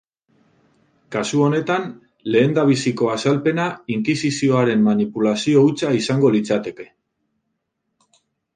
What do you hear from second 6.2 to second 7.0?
litzateke.